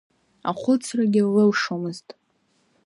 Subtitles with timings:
[0.49, 2.07] Ахәыцрагьы лылшомызт.